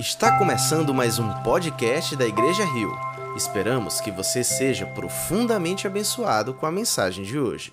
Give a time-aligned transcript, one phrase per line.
[0.00, 2.90] Está começando mais um podcast da Igreja Rio.
[3.36, 7.70] Esperamos que você seja profundamente abençoado com a mensagem de hoje.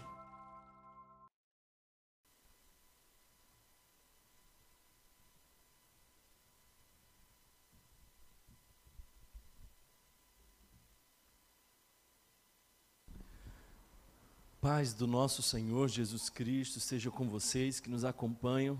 [14.59, 18.77] Paz do nosso Senhor Jesus Cristo seja com vocês que nos acompanham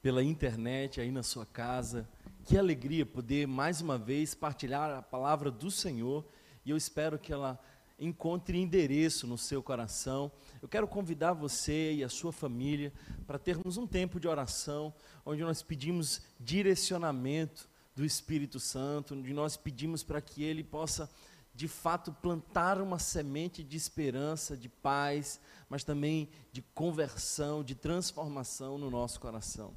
[0.00, 2.08] pela internet aí na sua casa.
[2.46, 6.24] Que alegria poder mais uma vez partilhar a palavra do Senhor
[6.64, 7.58] e eu espero que ela
[7.98, 10.30] encontre endereço no seu coração.
[10.62, 12.92] Eu quero convidar você e a sua família
[13.26, 19.56] para termos um tempo de oração onde nós pedimos direcionamento do Espírito Santo, onde nós
[19.56, 21.10] pedimos para que ele possa
[21.52, 28.78] de fato plantar uma semente de esperança, de paz, mas também de conversão, de transformação
[28.78, 29.74] no nosso coração.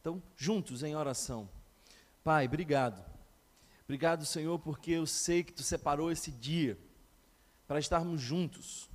[0.00, 1.48] Então, juntos em oração.
[2.28, 3.02] Pai, obrigado.
[3.84, 6.78] Obrigado, Senhor, porque eu sei que tu separou esse dia
[7.66, 8.90] para estarmos juntos.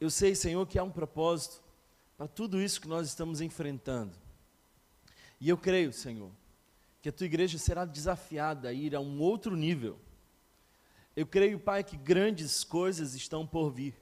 [0.00, 1.60] Eu sei, Senhor, que há um propósito
[2.16, 4.16] para tudo isso que nós estamos enfrentando.
[5.40, 6.30] E eu creio, Senhor,
[7.02, 9.98] que a tua igreja será desafiada a ir a um outro nível
[11.16, 13.96] eu creio, Pai, que grandes coisas estão por vir.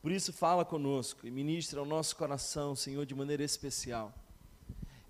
[0.00, 4.14] Por isso, fala conosco e ministra ao nosso coração, Senhor, de maneira especial.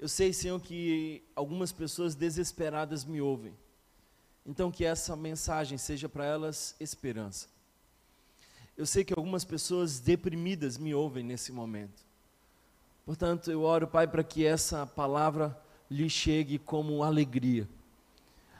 [0.02, 3.54] Eu sei, Senhor, que algumas pessoas desesperadas me ouvem.
[4.44, 7.46] Então, que essa mensagem seja para elas esperança.
[8.76, 12.02] Eu sei que algumas pessoas deprimidas me ouvem nesse momento.
[13.06, 15.56] Portanto, eu oro, Pai, para que essa palavra
[15.88, 17.68] lhe chegue como alegria.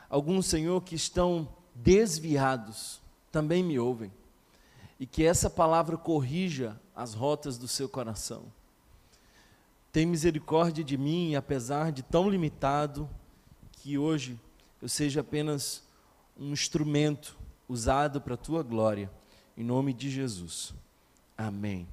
[0.09, 3.01] Alguns, Senhor, que estão desviados
[3.33, 4.13] também me ouvem.
[5.01, 8.45] E que essa palavra corrija as rotas do seu coração.
[9.93, 13.09] Tem misericórdia de mim, apesar de tão limitado,
[13.73, 14.41] que hoje
[14.81, 15.83] eu seja apenas
[16.35, 17.37] um instrumento
[17.69, 19.11] usado para a tua glória.
[19.55, 20.73] Em nome de Jesus.
[21.37, 21.87] Amém.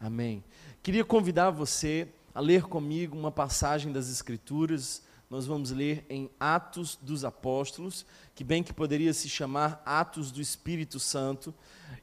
[0.00, 0.42] Amém.
[0.82, 6.98] Queria convidar você a ler comigo uma passagem das Escrituras nós vamos ler em Atos
[7.00, 8.04] dos Apóstolos,
[8.34, 11.54] que bem que poderia se chamar Atos do Espírito Santo,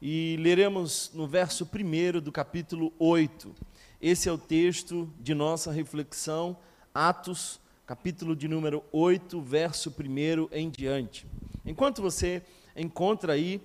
[0.02, 3.54] e leremos no verso 1 do capítulo 8.
[4.00, 6.56] Esse é o texto de nossa reflexão,
[6.94, 11.26] Atos, capítulo de número 8, verso 1 em diante.
[11.66, 12.44] Enquanto você
[12.76, 13.60] encontra aí,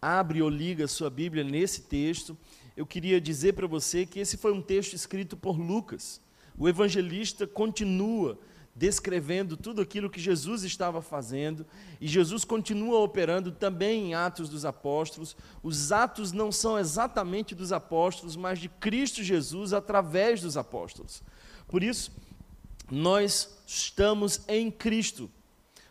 [0.00, 2.36] abre ou liga sua Bíblia nesse texto,
[2.76, 6.20] eu queria dizer para você que esse foi um texto escrito por Lucas.
[6.58, 8.38] O evangelista continua
[8.74, 11.66] descrevendo tudo aquilo que Jesus estava fazendo,
[12.00, 15.36] e Jesus continua operando também em Atos dos Apóstolos.
[15.62, 21.22] Os atos não são exatamente dos apóstolos, mas de Cristo Jesus através dos apóstolos.
[21.68, 22.12] Por isso,
[22.90, 25.30] nós estamos em Cristo.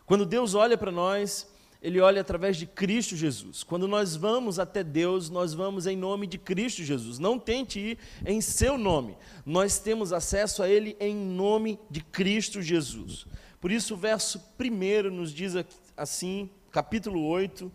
[0.04, 1.51] Quando Deus olha para nós,
[1.82, 3.64] ele olha através de Cristo Jesus.
[3.64, 7.18] Quando nós vamos até Deus, nós vamos em nome de Cristo Jesus.
[7.18, 9.16] Não tente ir em seu nome.
[9.44, 13.26] Nós temos acesso a Ele em nome de Cristo Jesus.
[13.60, 15.54] Por isso, o verso primeiro nos diz
[15.96, 17.70] assim, capítulo 8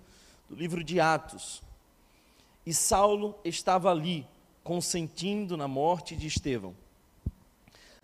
[0.49, 1.61] do livro de Atos.
[2.65, 4.25] E Saulo estava ali,
[4.63, 6.73] consentindo na morte de Estevão.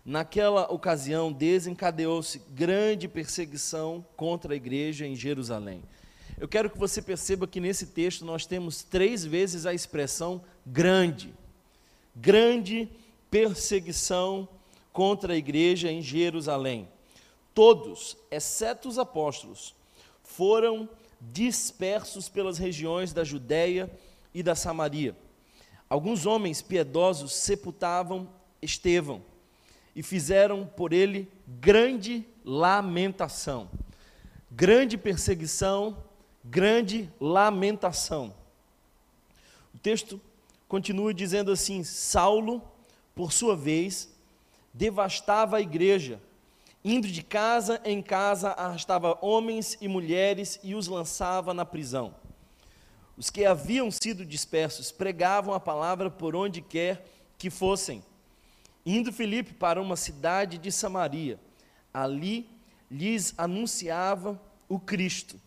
[0.04, 5.82] Naquela ocasião, desencadeou-se grande perseguição contra a igreja em Jerusalém.
[6.38, 11.32] Eu quero que você perceba que nesse texto nós temos três vezes a expressão grande.
[12.14, 12.86] Grande
[13.30, 14.46] perseguição
[14.92, 16.86] contra a igreja em Jerusalém.
[17.54, 19.74] Todos, exceto os apóstolos,
[20.22, 20.86] foram
[21.18, 23.90] dispersos pelas regiões da Judéia
[24.34, 25.16] e da Samaria.
[25.88, 28.28] Alguns homens piedosos sepultavam
[28.60, 29.22] Estevão
[29.94, 33.70] e fizeram por ele grande lamentação.
[34.50, 35.96] Grande perseguição,
[36.44, 38.34] grande lamentação.
[39.74, 40.20] O texto
[40.68, 42.62] continua dizendo assim: Saulo,
[43.14, 44.12] por sua vez,
[44.72, 46.20] devastava a igreja,
[46.84, 52.14] indo de casa em casa, arrastava homens e mulheres e os lançava na prisão.
[53.16, 57.06] Os que haviam sido dispersos pregavam a palavra por onde quer
[57.38, 58.02] que fossem.
[58.86, 61.38] Indo Filipe para uma cidade de Samaria,
[61.92, 62.46] ali
[62.90, 65.40] lhes anunciava o Cristo.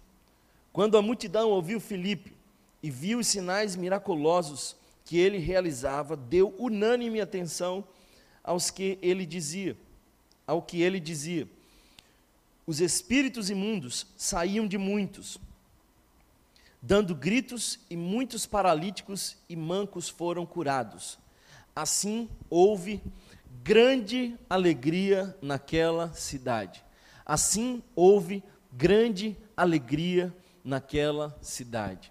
[0.74, 2.34] Quando a multidão ouviu Filipe
[2.82, 4.76] e viu os sinais miraculosos
[5.06, 7.84] que ele realizava, deu unânime atenção
[8.44, 9.78] aos que ele dizia,
[10.46, 11.48] ao que ele dizia.
[12.66, 15.40] Os espíritos imundos saíam de muitos,
[16.82, 21.18] dando gritos, e muitos paralíticos e mancos foram curados.
[21.76, 23.02] Assim houve
[23.68, 26.82] grande alegria naquela cidade.
[27.26, 28.42] Assim houve
[28.72, 30.34] grande alegria
[30.64, 32.10] naquela cidade.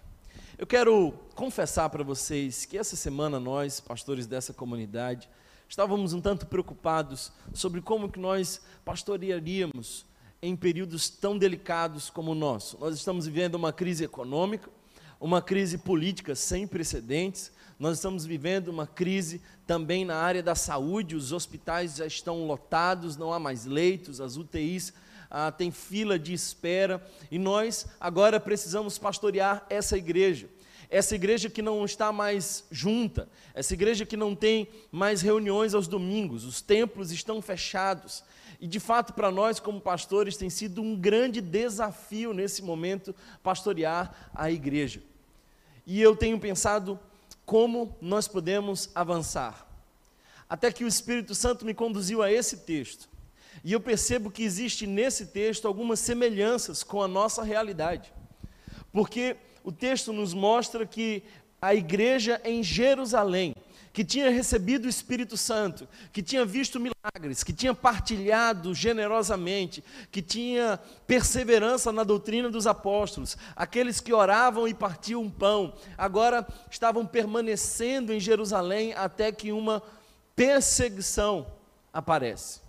[0.55, 5.27] Eu quero confessar para vocês que essa semana nós, pastores dessa comunidade,
[5.67, 10.05] estávamos um tanto preocupados sobre como que nós pastorearíamos
[10.39, 12.77] em períodos tão delicados como o nosso.
[12.79, 14.69] Nós estamos vivendo uma crise econômica,
[15.19, 21.15] uma crise política sem precedentes, nós estamos vivendo uma crise também na área da saúde,
[21.15, 24.93] os hospitais já estão lotados, não há mais leitos, as UTIs
[25.29, 30.49] ah, têm fila de espera, e nós agora precisamos pastorear essa igreja.
[30.89, 35.87] Essa igreja que não está mais junta, essa igreja que não tem mais reuniões aos
[35.87, 38.23] domingos, os templos estão fechados,
[38.59, 43.13] e de fato, para nós, como pastores, tem sido um grande desafio nesse momento
[43.43, 45.03] pastorear a igreja.
[45.85, 46.99] E eu tenho pensado
[47.47, 49.65] como nós podemos avançar.
[50.49, 53.07] Até que o Espírito Santo me conduziu a esse texto.
[53.63, 58.11] E eu percebo que existe nesse texto algumas semelhanças com a nossa realidade.
[58.91, 61.23] Porque o texto nos mostra que
[61.61, 63.55] a igreja em Jerusalém
[63.97, 70.21] que tinha recebido o Espírito Santo, que tinha visto milagres, que tinha partilhado generosamente, que
[70.21, 78.13] tinha perseverança na doutrina dos apóstolos, aqueles que oravam e partiam pão, agora estavam permanecendo
[78.13, 79.81] em Jerusalém até que uma
[80.35, 81.47] perseguição
[81.91, 82.61] aparece.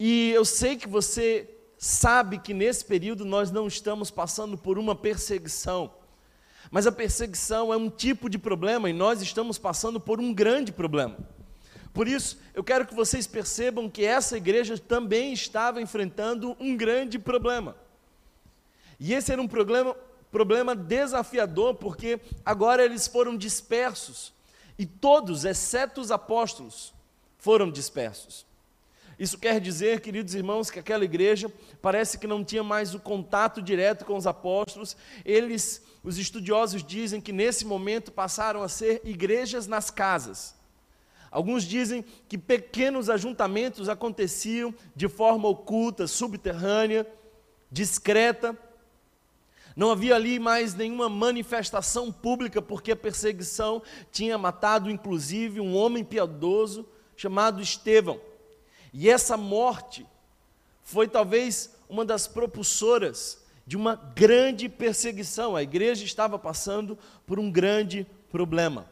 [0.00, 1.46] E eu sei que você
[1.76, 5.90] sabe que nesse período nós não estamos passando por uma perseguição,
[6.70, 10.72] mas a perseguição é um tipo de problema e nós estamos passando por um grande
[10.72, 11.16] problema.
[11.92, 17.18] Por isso, eu quero que vocês percebam que essa igreja também estava enfrentando um grande
[17.18, 17.74] problema.
[19.00, 19.96] E esse era um problema,
[20.30, 24.32] problema desafiador, porque agora eles foram dispersos.
[24.78, 26.94] E todos, exceto os apóstolos,
[27.38, 28.47] foram dispersos.
[29.18, 33.60] Isso quer dizer, queridos irmãos, que aquela igreja parece que não tinha mais o contato
[33.60, 34.96] direto com os apóstolos.
[35.24, 40.54] Eles, os estudiosos dizem que nesse momento passaram a ser igrejas nas casas.
[41.32, 47.06] Alguns dizem que pequenos ajuntamentos aconteciam de forma oculta, subterrânea,
[47.70, 48.56] discreta.
[49.74, 53.82] Não havia ali mais nenhuma manifestação pública, porque a perseguição
[54.12, 56.86] tinha matado, inclusive, um homem piedoso
[57.16, 58.20] chamado Estevão.
[58.92, 60.06] E essa morte
[60.82, 65.54] foi talvez uma das propulsoras de uma grande perseguição.
[65.54, 68.88] A igreja estava passando por um grande problema.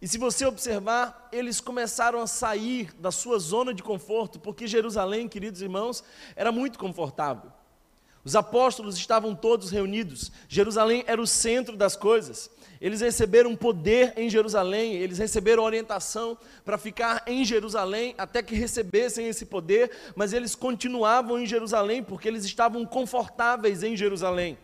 [0.00, 5.28] E se você observar, eles começaram a sair da sua zona de conforto, porque Jerusalém,
[5.28, 6.02] queridos irmãos,
[6.34, 7.52] era muito confortável.
[8.24, 12.50] Os apóstolos estavam todos reunidos, Jerusalém era o centro das coisas.
[12.80, 19.28] Eles receberam poder em Jerusalém, eles receberam orientação para ficar em Jerusalém até que recebessem
[19.28, 24.56] esse poder, mas eles continuavam em Jerusalém porque eles estavam confortáveis em Jerusalém.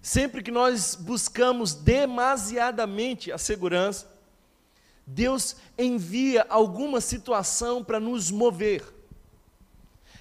[0.00, 4.10] Sempre que nós buscamos demasiadamente a segurança,
[5.06, 8.99] Deus envia alguma situação para nos mover.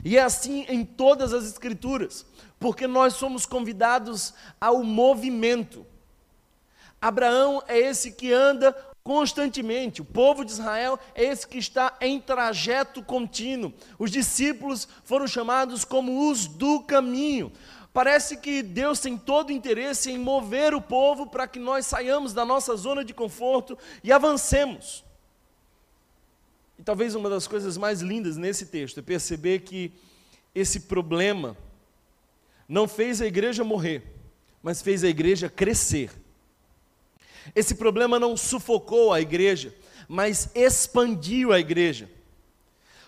[0.04, 2.26] E é assim em todas as Escrituras,
[2.60, 5.86] porque nós somos convidados ao movimento.
[7.02, 10.02] Abraão é esse que anda constantemente.
[10.02, 13.74] O povo de Israel é esse que está em trajeto contínuo.
[13.98, 17.52] Os discípulos foram chamados como os do caminho.
[17.92, 22.34] Parece que Deus tem todo o interesse em mover o povo para que nós saiamos
[22.34, 25.04] da nossa zona de conforto e avancemos.
[26.80, 29.92] E talvez uma das coisas mais lindas nesse texto é perceber que
[30.56, 31.58] esse problema
[32.70, 34.02] não fez a igreja morrer,
[34.64, 36.10] mas fez a igreja crescer.
[37.54, 39.76] Esse problema não sufocou a igreja,
[40.08, 42.10] mas expandiu a igreja.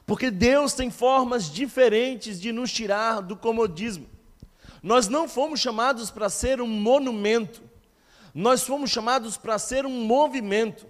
[0.06, 4.06] Porque Deus tem formas diferentes de nos tirar do comodismo.
[4.84, 7.62] Nós não fomos chamados para ser um monumento,
[8.34, 10.86] nós fomos chamados para ser um movimento.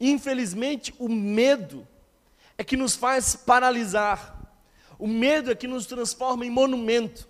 [0.00, 1.86] Infelizmente, o medo
[2.56, 4.38] é que nos faz paralisar,
[4.98, 7.28] o medo é que nos transforma em monumento.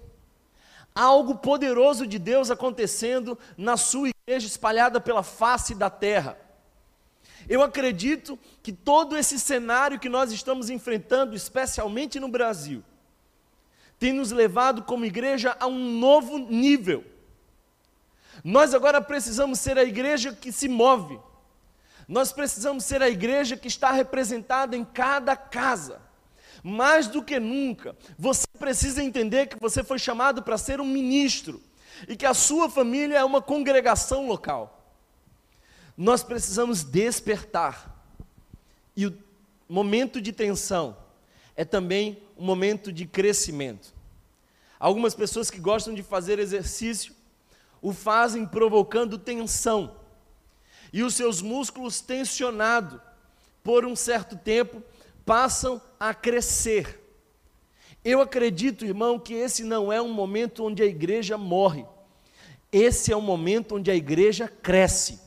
[0.94, 6.38] Há algo poderoso de Deus acontecendo na sua igreja espalhada pela face da terra.
[7.48, 12.82] Eu acredito que todo esse cenário que nós estamos enfrentando, especialmente no Brasil,
[13.98, 17.04] tem nos levado como igreja a um novo nível.
[18.42, 21.18] Nós agora precisamos ser a igreja que se move.
[22.10, 26.02] Nós precisamos ser a igreja que está representada em cada casa.
[26.60, 31.62] Mais do que nunca, você precisa entender que você foi chamado para ser um ministro
[32.08, 34.92] e que a sua família é uma congregação local.
[35.96, 38.04] Nós precisamos despertar.
[38.96, 39.16] E o
[39.68, 40.96] momento de tensão
[41.54, 43.94] é também um momento de crescimento.
[44.80, 47.14] Algumas pessoas que gostam de fazer exercício
[47.80, 49.99] o fazem provocando tensão.
[50.92, 53.00] E os seus músculos tensionados
[53.62, 54.82] por um certo tempo
[55.24, 56.98] passam a crescer.
[58.04, 61.84] Eu acredito, irmão, que esse não é um momento onde a igreja morre.
[62.72, 65.20] Esse é um momento onde a igreja cresce.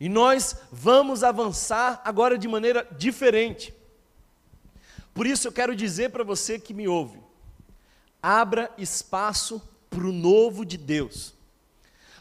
[0.00, 3.72] E nós vamos avançar agora de maneira diferente.
[5.14, 7.18] Por isso eu quero dizer para você que me ouve:
[8.22, 11.35] abra espaço para o novo de Deus.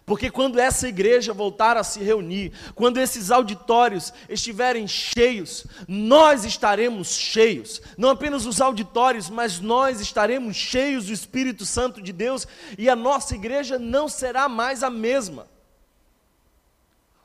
[0.05, 7.07] Porque quando essa igreja voltar a se reunir, quando esses auditórios estiverem cheios, nós estaremos
[7.07, 7.81] cheios.
[7.97, 12.47] Não apenas os auditórios, mas nós estaremos cheios do Espírito Santo de Deus
[12.77, 15.47] e a nossa igreja não será mais a mesma.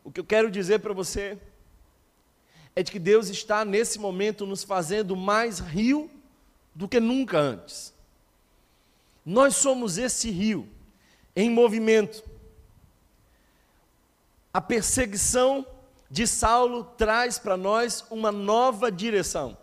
[0.03, 1.37] O que eu quero dizer para você
[2.75, 6.11] é de que Deus está nesse momento nos fazendo mais rio
[6.75, 7.93] do que nunca antes.
[9.25, 10.67] Nós somos esse rio
[11.37, 12.30] em movimento.
[14.53, 15.65] A perseguição
[16.11, 19.57] de Saulo traz para nós uma nova direção.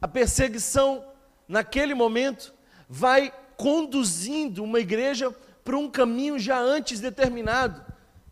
[0.00, 1.04] A perseguição,
[1.48, 2.54] naquele momento,
[2.88, 5.34] vai conduzindo uma igreja
[5.64, 7.84] para um caminho já antes determinado.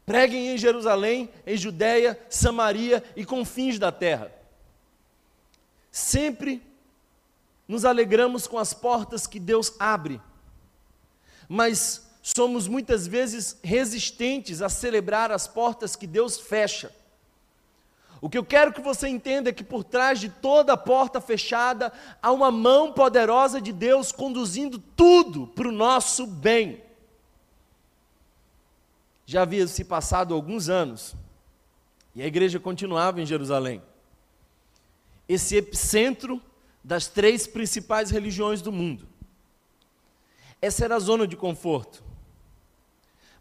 [0.04, 4.30] Preguem em Jerusalém, em Judéia, Samaria e confins da terra.
[5.90, 6.62] Sempre
[7.66, 10.20] nos alegramos com as portas que Deus abre,
[11.48, 16.94] mas somos muitas vezes resistentes a celebrar as portas que Deus fecha.
[18.20, 21.92] O que eu quero que você entenda é que por trás de toda porta fechada
[22.22, 26.80] há uma mão poderosa de Deus conduzindo tudo para o nosso bem.
[29.26, 31.16] Já havia se passado alguns anos
[32.14, 33.82] e a igreja continuava em Jerusalém.
[35.28, 36.40] Esse epicentro
[36.84, 39.08] das três principais religiões do mundo.
[40.60, 42.11] Essa era a zona de conforto.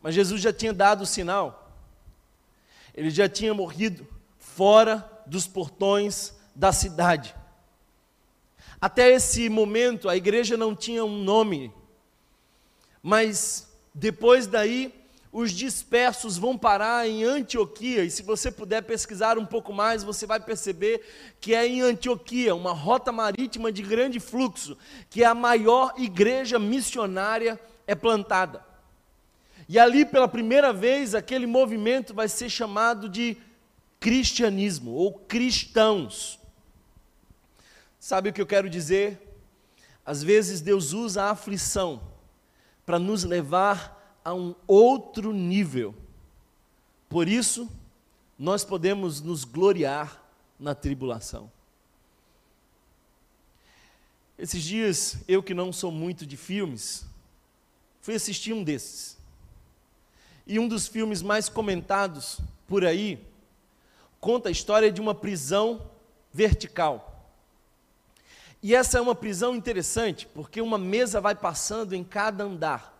[0.01, 1.71] Mas Jesus já tinha dado o sinal.
[2.93, 7.35] Ele já tinha morrido fora dos portões da cidade.
[8.79, 11.71] Até esse momento a igreja não tinha um nome.
[13.01, 14.93] Mas depois daí
[15.31, 20.25] os dispersos vão parar em Antioquia, e se você puder pesquisar um pouco mais, você
[20.25, 21.01] vai perceber
[21.39, 24.77] que é em Antioquia, uma rota marítima de grande fluxo,
[25.09, 28.70] que a maior igreja missionária é plantada.
[29.71, 33.37] E ali, pela primeira vez, aquele movimento vai ser chamado de
[34.01, 36.37] cristianismo ou cristãos.
[37.97, 39.17] Sabe o que eu quero dizer?
[40.05, 42.03] Às vezes Deus usa a aflição
[42.85, 45.95] para nos levar a um outro nível.
[47.07, 47.71] Por isso,
[48.37, 50.21] nós podemos nos gloriar
[50.59, 51.49] na tribulação.
[54.37, 57.05] Esses dias, eu que não sou muito de filmes,
[58.01, 59.20] fui assistir um desses.
[60.45, 63.19] E um dos filmes mais comentados por aí
[64.19, 65.81] conta a história de uma prisão
[66.33, 67.29] vertical.
[68.63, 72.91] E essa é uma prisão interessante, porque uma mesa vai passando em cada andar.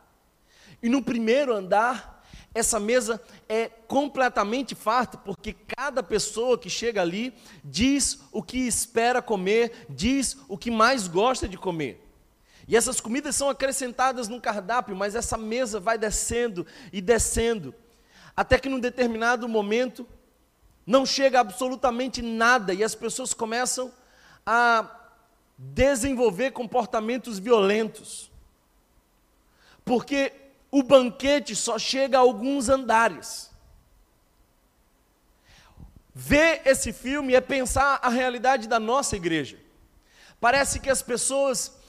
[0.82, 7.34] E no primeiro andar, essa mesa é completamente farta, porque cada pessoa que chega ali
[7.64, 12.11] diz o que espera comer, diz o que mais gosta de comer.
[12.72, 17.76] E essas comidas são acrescentadas no cardápio, mas essa mesa vai descendo e descendo,
[18.34, 20.08] até que num determinado momento
[20.88, 23.92] não chega absolutamente nada e as pessoas começam
[24.46, 24.90] a
[25.58, 28.32] desenvolver comportamentos violentos.
[29.84, 30.32] Porque
[30.72, 33.52] o banquete só chega a alguns andares.
[36.16, 39.60] Ver esse filme é pensar a realidade da nossa igreja.
[40.40, 41.81] Parece que as pessoas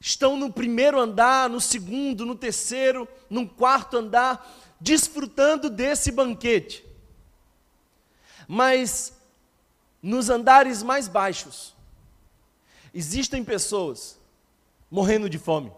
[0.00, 4.46] estão no primeiro andar, no segundo, no terceiro, no quarto andar,
[4.80, 6.84] desfrutando desse banquete.
[8.46, 9.12] Mas
[10.02, 11.74] nos andares mais baixos,
[12.94, 14.18] existem pessoas
[14.90, 15.72] morrendo de fome.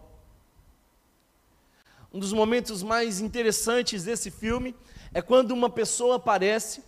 [2.12, 4.74] Um dos momentos mais interessantes desse filme
[5.12, 6.82] é quando uma pessoa aparece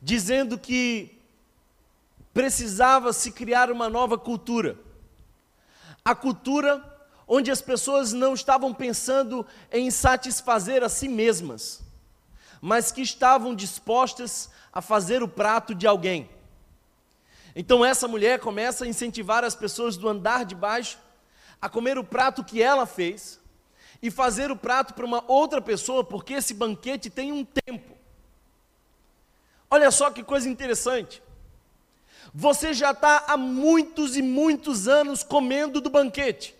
[0.00, 1.18] dizendo que
[2.32, 4.78] precisava se criar uma nova cultura.
[6.06, 6.80] A cultura
[7.26, 11.82] onde as pessoas não estavam pensando em satisfazer a si mesmas,
[12.60, 16.30] mas que estavam dispostas a fazer o prato de alguém.
[17.56, 20.96] Então essa mulher começa a incentivar as pessoas do andar de baixo
[21.60, 23.40] a comer o prato que ela fez
[24.00, 27.96] e fazer o prato para uma outra pessoa, porque esse banquete tem um tempo.
[29.68, 31.20] Olha só que coisa interessante.
[32.38, 36.54] Você já está há muitos e muitos anos comendo do banquete.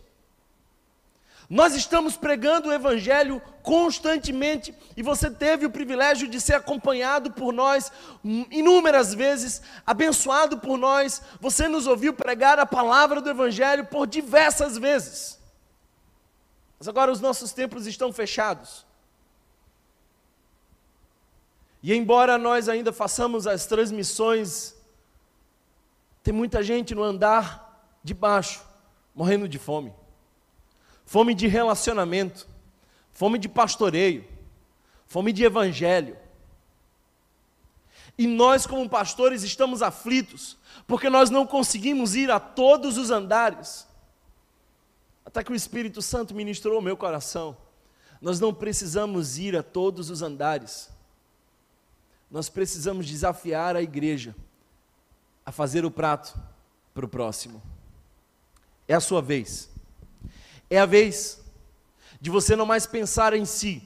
[1.50, 7.52] Nós estamos pregando o Evangelho constantemente e você teve o privilégio de ser acompanhado por
[7.52, 7.92] nós
[8.50, 11.20] inúmeras vezes, abençoado por nós.
[11.42, 15.38] Você nos ouviu pregar a palavra do Evangelho por diversas vezes.
[16.78, 18.86] Mas agora os nossos templos estão fechados.
[21.82, 24.75] E embora nós ainda façamos as transmissões,
[26.26, 28.60] tem muita gente no andar de baixo
[29.14, 29.94] morrendo de fome
[31.04, 32.48] fome de relacionamento,
[33.12, 34.26] fome de pastoreio,
[35.06, 36.18] fome de evangelho.
[38.18, 43.86] E nós, como pastores, estamos aflitos, porque nós não conseguimos ir a todos os andares.
[45.24, 47.56] Até que o Espírito Santo ministrou o meu coração.
[48.20, 50.90] Nós não precisamos ir a todos os andares.
[52.28, 54.34] Nós precisamos desafiar a igreja
[55.46, 56.36] a fazer o prato
[56.92, 57.62] para o próximo.
[58.88, 59.70] É a sua vez.
[60.68, 61.40] É a vez
[62.20, 63.82] de você não mais pensar em si.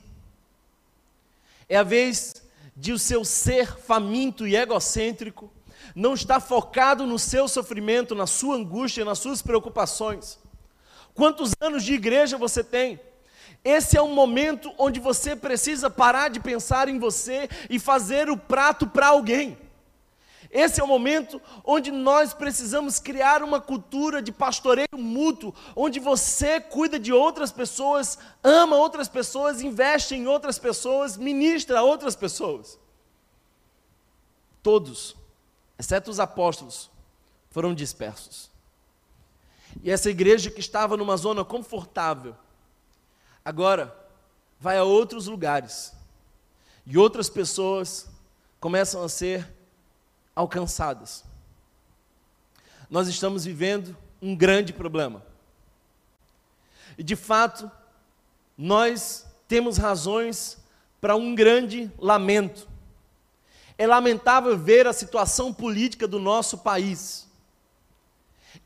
[1.68, 2.42] É a vez
[2.74, 5.52] de o seu ser faminto e egocêntrico
[5.94, 10.38] não estar focado no seu sofrimento, na sua angústia, nas suas preocupações.
[11.14, 12.98] Quantos anos de igreja você tem?
[13.62, 18.36] Esse é um momento onde você precisa parar de pensar em você e fazer o
[18.36, 19.58] prato para alguém.
[20.50, 26.60] Esse é o momento onde nós precisamos criar uma cultura de pastoreio mútuo, onde você
[26.60, 32.80] cuida de outras pessoas, ama outras pessoas, investe em outras pessoas, ministra a outras pessoas.
[34.60, 35.16] Todos,
[35.78, 36.90] exceto os apóstolos,
[37.50, 38.50] foram dispersos.
[39.84, 42.34] E essa igreja que estava numa zona confortável,
[43.44, 43.96] agora
[44.58, 45.92] vai a outros lugares.
[46.84, 48.08] E outras pessoas
[48.58, 49.59] começam a ser
[50.40, 51.24] alcançadas.
[52.88, 55.22] Nós estamos vivendo um grande problema.
[56.98, 57.70] E de fato,
[58.56, 60.58] nós temos razões
[61.00, 62.68] para um grande lamento.
[63.78, 67.28] É lamentável ver a situação política do nosso país.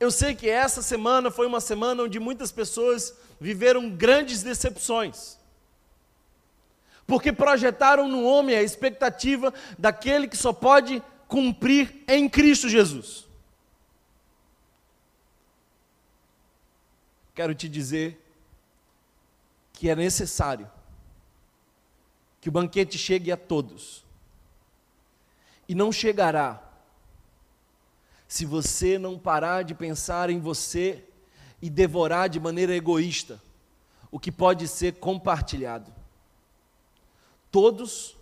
[0.01, 5.39] Eu sei que essa semana foi uma semana onde muitas pessoas viveram grandes decepções.
[7.07, 11.03] Porque projetaram no homem a expectativa daquele que só pode
[11.35, 13.27] cumprir em Cristo Jesus.
[17.35, 18.25] Quero te dizer
[19.73, 20.71] que é necessário
[22.41, 24.05] que o banquete chegue a todos.
[25.69, 26.63] E não chegará
[28.29, 31.03] se você não parar de pensar em você
[31.61, 33.43] e devorar de maneira egoísta
[34.09, 35.93] o que pode ser compartilhado.
[37.51, 38.17] Todos,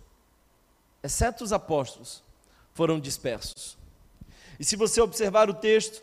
[1.03, 2.22] exceto os apóstolos,
[2.73, 3.77] foram dispersos.
[4.59, 6.01] E se você observar o texto,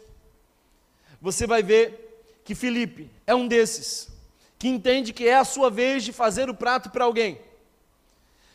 [1.21, 4.09] você vai ver que Felipe é um desses,
[4.59, 7.41] que entende que é a sua vez de fazer o prato para alguém,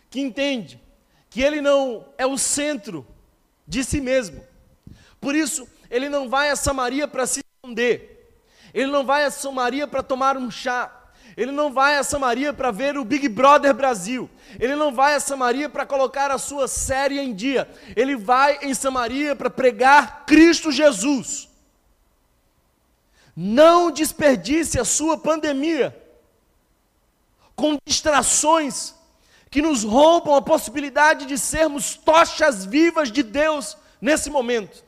[0.10, 0.80] que entende
[1.30, 3.06] que ele não é o centro
[3.68, 4.44] de si mesmo.
[5.20, 8.40] Por isso, ele não vai a Samaria para se esconder,
[8.74, 10.95] ele não vai a Samaria para tomar um chá,
[11.38, 14.30] ele não vai a Samaria para ver o Big Brother Brasil.
[14.58, 17.70] Ele não vai a Samaria para colocar a sua série em dia.
[17.96, 21.50] Ele vai em Samaria para pregar Cristo Jesus.
[23.36, 26.02] Não desperdice a sua pandemia
[27.54, 28.96] com distrações
[29.50, 34.86] que nos roubam a possibilidade de sermos tochas vivas de Deus nesse momento.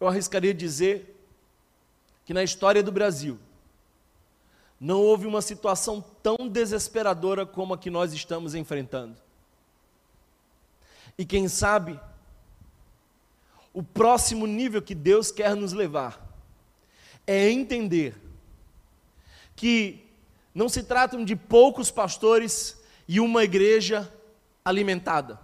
[0.00, 1.08] Eu arriscaria dizer
[2.24, 3.38] que na história do Brasil,
[4.82, 9.16] não houve uma situação tão desesperadora como a que nós estamos enfrentando.
[11.16, 12.00] E quem sabe,
[13.72, 16.20] o próximo nível que Deus quer nos levar
[17.24, 18.20] é entender
[19.54, 20.04] que
[20.52, 24.12] não se tratam de poucos pastores e uma igreja
[24.64, 25.38] alimentada.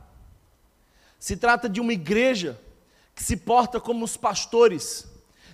[1.17, 2.61] Se trata de uma igreja
[3.15, 5.07] que se porta como os pastores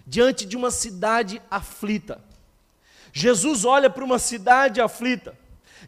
[0.06, 2.32] diante de uma cidade aflita
[3.16, 5.38] Jesus olha para uma cidade aflita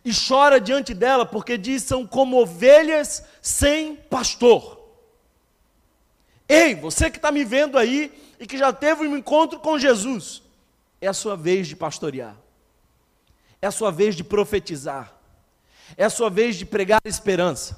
[0.05, 4.81] e chora diante dela, porque diz: são como ovelhas sem pastor.
[6.49, 10.41] Ei, você que está me vendo aí e que já teve um encontro com Jesus,
[11.01, 12.37] é a sua vez de pastorear,
[13.61, 15.13] é a sua vez de profetizar,
[15.97, 17.77] é a sua vez de pregar esperança,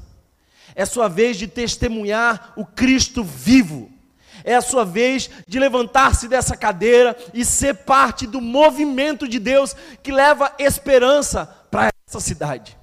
[0.74, 3.90] é a sua vez de testemunhar o Cristo vivo
[4.48, 9.74] é a sua vez de levantar-se dessa cadeira e ser parte do movimento de Deus
[10.02, 12.78] que leva esperança para essa cidade.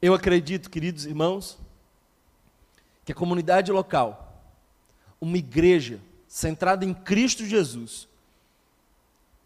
[0.00, 1.58] Eu acredito, queridos irmãos,
[3.04, 4.42] que a comunidade local,
[5.20, 8.08] uma igreja centrada em Cristo Jesus,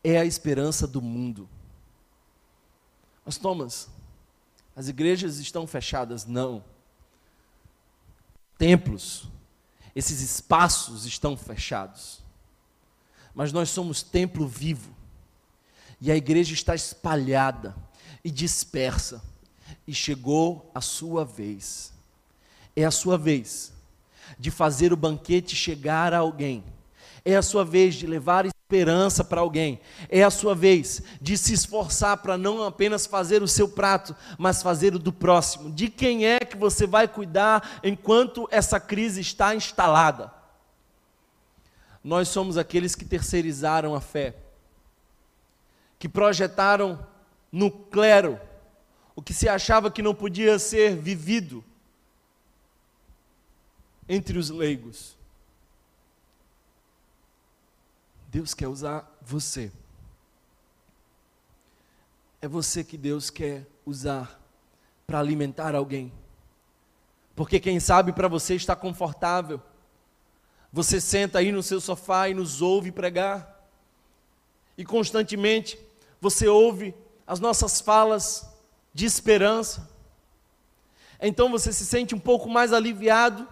[0.05, 1.49] é a esperança do mundo.
[3.27, 3.90] Mas, Thomas,
[4.77, 6.25] as igrejas estão fechadas?
[6.25, 6.62] Não.
[8.57, 9.29] Templos,
[9.95, 12.23] esses espaços estão fechados.
[13.35, 14.95] Mas nós somos templo vivo.
[16.01, 17.75] E a igreja está espalhada
[18.25, 19.23] e dispersa.
[19.87, 21.93] E chegou a sua vez.
[22.75, 23.73] É a sua vez
[24.39, 26.65] de fazer o banquete chegar a alguém.
[27.25, 29.81] É a sua vez de levar esperança para alguém.
[30.09, 34.63] É a sua vez de se esforçar para não apenas fazer o seu prato, mas
[34.63, 35.71] fazer o do próximo.
[35.71, 40.33] De quem é que você vai cuidar enquanto essa crise está instalada?
[42.03, 44.35] Nós somos aqueles que terceirizaram a fé,
[45.99, 46.99] que projetaram
[47.51, 48.39] no clero
[49.17, 51.65] o que se achava que não podia ser vivido
[54.09, 55.13] entre os leigos.
[58.35, 59.70] Deus quer usar você.
[62.42, 64.40] É você que Deus quer usar
[65.07, 66.12] para alimentar alguém.
[67.37, 69.62] Porque quem sabe para você está confortável.
[70.73, 73.64] Você senta aí no seu sofá e nos ouve pregar.
[74.77, 75.79] E constantemente
[76.20, 76.92] você ouve
[77.25, 78.53] as nossas falas
[78.92, 79.88] de esperança.
[81.20, 83.47] Então você se sente um pouco mais aliviado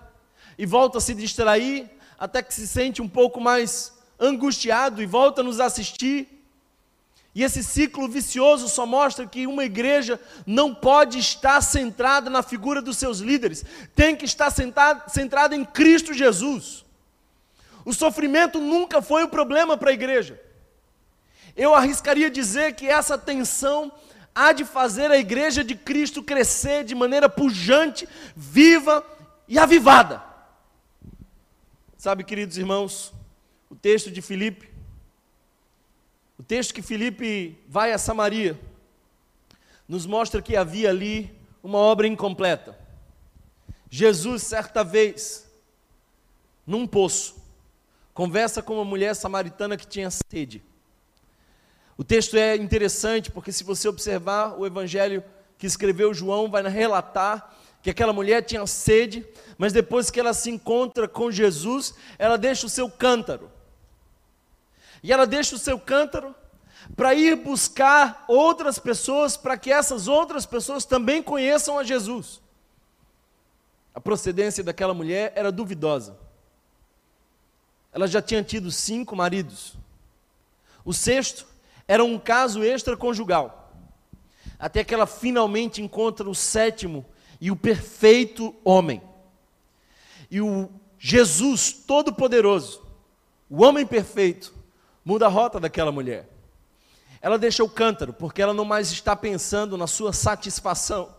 [0.58, 5.40] e volta a se distrair até que se sente um pouco mais angustiado e volta
[5.40, 6.28] a nos assistir.
[7.34, 12.80] E esse ciclo vicioso só mostra que uma igreja não pode estar centrada na figura
[12.80, 14.50] dos seus líderes, tem que estar
[15.08, 16.84] centrada em Cristo Jesus.
[17.84, 20.40] O sofrimento nunca foi o problema para a igreja.
[21.56, 23.90] Eu arriscaria dizer que essa tensão
[24.34, 29.04] há de fazer a igreja de Cristo crescer de maneira pujante, viva
[29.48, 30.22] e avivada.
[31.96, 33.12] Sabe, queridos irmãos,
[33.72, 34.68] o texto de Filipe,
[36.38, 38.60] o texto que Filipe vai a Samaria,
[39.88, 42.78] nos mostra que havia ali uma obra incompleta.
[43.88, 45.50] Jesus, certa vez,
[46.66, 47.42] num poço,
[48.12, 50.62] conversa com uma mulher samaritana que tinha sede.
[51.96, 55.24] O texto é interessante porque, se você observar o evangelho
[55.56, 60.50] que escreveu João, vai relatar que aquela mulher tinha sede, mas depois que ela se
[60.50, 63.50] encontra com Jesus, ela deixa o seu cântaro.
[65.02, 66.34] E ela deixa o seu cântaro
[66.96, 72.40] para ir buscar outras pessoas, para que essas outras pessoas também conheçam a Jesus.
[73.94, 76.18] A procedência daquela mulher era duvidosa.
[77.92, 79.74] Ela já tinha tido cinco maridos.
[80.84, 81.46] O sexto
[81.86, 83.70] era um caso extraconjugal.
[84.58, 87.04] Até que ela finalmente encontra o sétimo
[87.40, 89.02] e o perfeito homem.
[90.30, 92.82] E o Jesus Todo-Poderoso,
[93.50, 94.54] o homem perfeito,
[95.04, 96.28] muda a rota daquela mulher.
[97.20, 101.14] Ela deixa o cântaro, porque ela não mais está pensando na sua satisfação.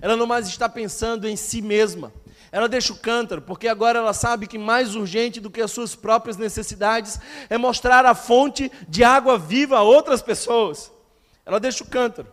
[0.00, 2.12] Ela não mais está pensando em si mesma.
[2.52, 5.96] Ela deixa o cântaro, porque agora ela sabe que mais urgente do que as suas
[5.96, 7.18] próprias necessidades
[7.50, 10.92] é mostrar a fonte de água viva a outras pessoas.
[11.44, 12.28] Ela deixa o cântaro.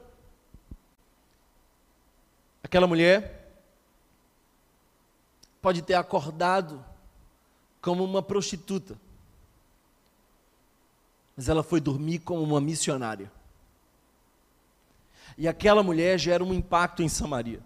[2.64, 3.52] Aquela mulher
[5.60, 6.84] pode ter acordado
[7.82, 8.96] como uma prostituta
[11.42, 13.32] mas ela foi dormir como uma missionária.
[15.36, 17.60] E aquela mulher gera um impacto em Samaria.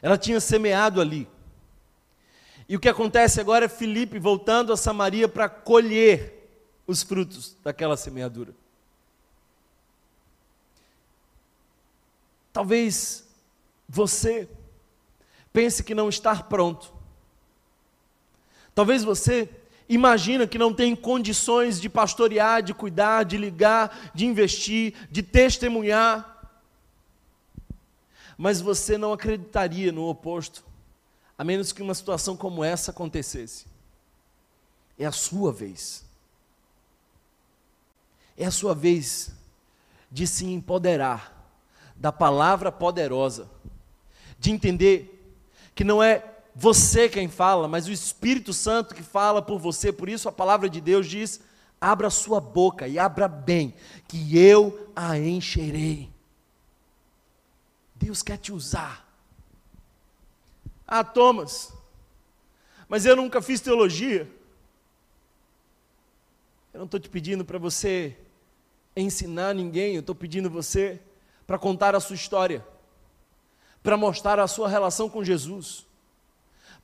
[0.00, 1.26] Ela tinha semeado ali.
[2.68, 6.48] E o que acontece agora é Filipe voltando a Samaria para colher
[6.86, 8.54] os frutos daquela semeadura.
[12.52, 13.26] Talvez
[13.88, 14.48] você
[15.52, 16.94] pense que não está pronto.
[18.72, 19.50] Talvez você
[19.88, 26.30] imagina que não tem condições de pastorear, de cuidar, de ligar, de investir, de testemunhar.
[28.36, 30.64] Mas você não acreditaria no oposto,
[31.36, 33.66] a menos que uma situação como essa acontecesse.
[34.98, 36.04] É a sua vez.
[38.36, 39.32] É a sua vez
[40.10, 41.32] de se empoderar
[41.96, 43.48] da palavra poderosa,
[44.38, 45.36] de entender
[45.74, 49.92] que não é você quem fala, mas o Espírito Santo que fala por você.
[49.92, 51.40] Por isso a palavra de Deus diz:
[51.80, 53.74] abra sua boca e abra bem,
[54.06, 56.08] que eu a encherei.
[57.96, 59.04] Deus quer te usar.
[60.86, 61.72] Ah, Thomas,
[62.88, 64.30] mas eu nunca fiz teologia.
[66.72, 68.16] Eu não estou te pedindo para você
[68.96, 71.00] ensinar ninguém, eu estou pedindo você
[71.46, 72.64] para contar a sua história,
[73.82, 75.86] para mostrar a sua relação com Jesus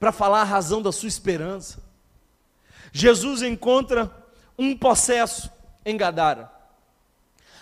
[0.01, 1.83] para falar a razão da sua esperança.
[2.91, 4.11] Jesus encontra
[4.59, 5.51] um possesso
[5.85, 6.51] em Gadara.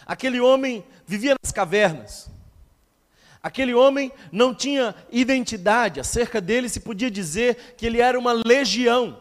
[0.07, 2.31] Aquele homem vivia nas cavernas.
[3.43, 9.21] Aquele homem não tinha identidade, acerca dele se podia dizer que ele era uma legião,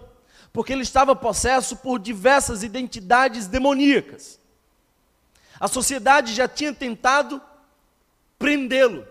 [0.53, 4.39] porque ele estava possesso por diversas identidades demoníacas.
[5.60, 7.41] A sociedade já tinha tentado
[8.38, 9.06] prendê-lo.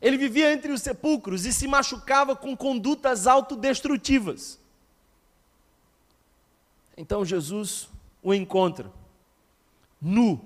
[0.00, 4.58] Ele vivia entre os sepulcros e se machucava com condutas autodestrutivas.
[6.96, 7.88] Então Jesus
[8.22, 8.90] o encontra,
[10.00, 10.40] nu,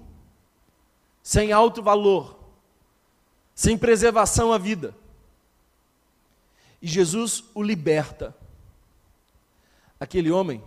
[1.22, 2.38] sem alto valor,
[3.54, 4.94] sem preservação à vida.
[6.82, 8.36] E Jesus o liberta.
[9.98, 10.62] Aquele homem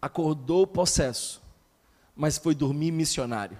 [0.00, 1.40] acordou possesso,
[2.14, 3.58] mas foi dormir missionário.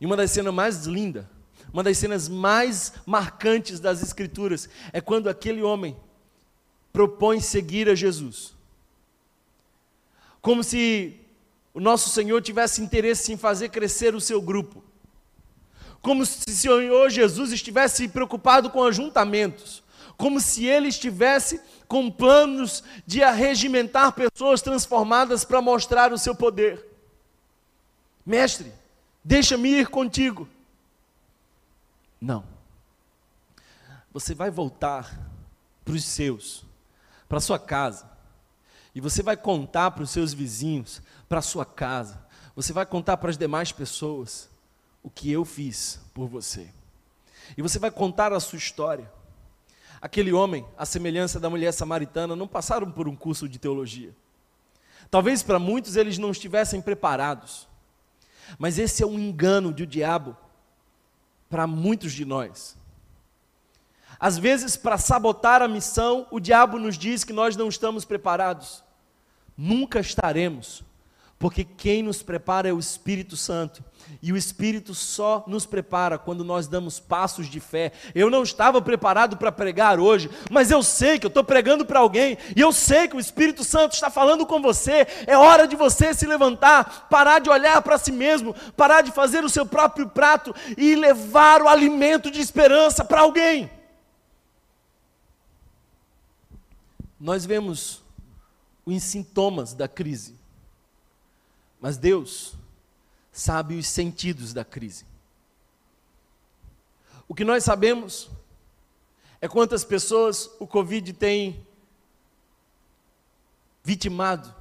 [0.00, 1.26] E uma das cenas mais lindas,
[1.76, 5.94] uma das cenas mais marcantes das Escrituras, é quando aquele homem
[6.90, 8.54] propõe seguir a Jesus.
[10.40, 11.20] Como se
[11.74, 14.82] o nosso Senhor tivesse interesse em fazer crescer o seu grupo.
[16.00, 19.82] Como se o Senhor Jesus estivesse preocupado com ajuntamentos.
[20.16, 26.82] Como se ele estivesse com planos de arregimentar pessoas transformadas para mostrar o seu poder.
[28.24, 28.72] Mestre,
[29.22, 30.48] deixa-me ir contigo.
[32.26, 32.42] Não.
[34.12, 35.16] Você vai voltar
[35.84, 36.64] para os seus,
[37.28, 38.10] para sua casa,
[38.92, 42.20] e você vai contar para os seus vizinhos, para sua casa,
[42.56, 44.50] você vai contar para as demais pessoas
[45.04, 46.68] o que eu fiz por você.
[47.56, 49.08] E você vai contar a sua história.
[50.00, 54.12] Aquele homem, a semelhança da mulher samaritana, não passaram por um curso de teologia.
[55.12, 57.68] Talvez para muitos eles não estivessem preparados.
[58.58, 60.36] Mas esse é um engano do diabo
[61.48, 62.76] para muitos de nós.
[64.18, 68.82] Às vezes, para sabotar a missão, o diabo nos diz que nós não estamos preparados.
[69.56, 70.82] Nunca estaremos,
[71.38, 73.84] porque quem nos prepara é o Espírito Santo.
[74.22, 77.92] E o Espírito só nos prepara quando nós damos passos de fé.
[78.14, 82.00] Eu não estava preparado para pregar hoje, mas eu sei que eu estou pregando para
[82.00, 85.06] alguém, e eu sei que o Espírito Santo está falando com você.
[85.26, 89.44] É hora de você se levantar, parar de olhar para si mesmo, parar de fazer
[89.44, 93.70] o seu próprio prato e levar o alimento de esperança para alguém.
[97.20, 98.02] Nós vemos
[98.86, 100.35] os sintomas da crise.
[101.86, 102.54] Mas Deus
[103.30, 105.06] sabe os sentidos da crise.
[107.28, 108.28] O que nós sabemos
[109.40, 111.64] é quantas pessoas o Covid tem
[113.84, 114.52] vitimado.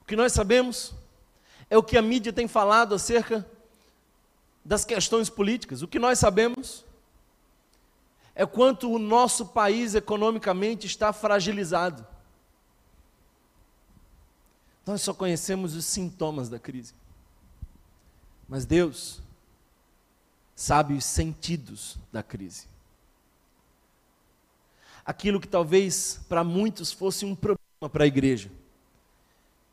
[0.00, 0.94] O que nós sabemos
[1.68, 3.46] é o que a mídia tem falado acerca
[4.64, 5.82] das questões políticas.
[5.82, 6.86] O que nós sabemos
[8.34, 12.13] é quanto o nosso país economicamente está fragilizado.
[14.86, 16.94] Nós só conhecemos os sintomas da crise.
[18.48, 19.20] Mas Deus
[20.54, 22.66] sabe os sentidos da crise.
[25.04, 28.50] Aquilo que talvez para muitos fosse um problema para a igreja.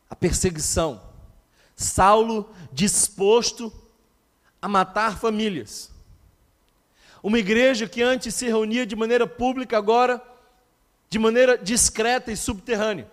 [0.09, 1.01] A perseguição.
[1.75, 3.71] Saulo disposto
[4.61, 5.91] a matar famílias.
[7.21, 10.21] Uma igreja que antes se reunia de maneira pública, agora
[11.09, 13.09] de maneira discreta e subterrânea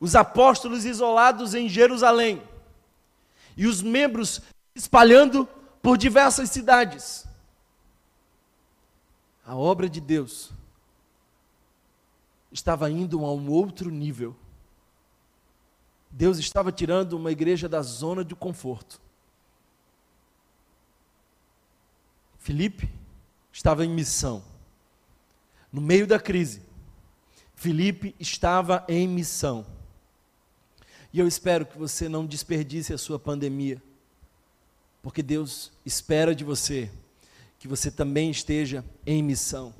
[0.00, 2.42] os apóstolos isolados em Jerusalém
[3.56, 4.40] e os membros
[4.74, 5.46] espalhando
[5.82, 7.26] por diversas cidades.
[9.44, 10.52] A obra de Deus
[12.52, 14.36] estava indo a um outro nível.
[16.10, 19.00] Deus estava tirando uma igreja da zona de conforto.
[22.38, 22.88] Filipe
[23.52, 24.42] estava em missão.
[25.72, 26.62] No meio da crise,
[27.54, 29.66] Filipe estava em missão.
[31.12, 33.82] E eu espero que você não desperdice a sua pandemia,
[35.02, 36.90] porque Deus espera de você
[37.58, 39.74] que você também esteja em missão.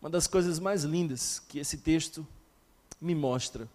[0.00, 2.26] Uma das coisas mais lindas que esse texto
[3.00, 3.68] me mostra